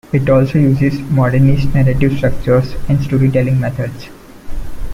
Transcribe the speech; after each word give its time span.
It 0.11 0.27
also 0.31 0.57
uses 0.57 0.99
modernist 1.11 1.75
narrative 1.75 2.17
structures 2.17 2.73
and 2.89 2.99
storytelling 3.03 3.59
methods. 3.59 4.09